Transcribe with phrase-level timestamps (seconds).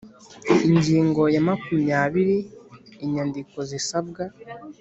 [0.67, 2.37] Ingingo ya makumyabiri
[3.03, 4.23] Inyandiko zisabwa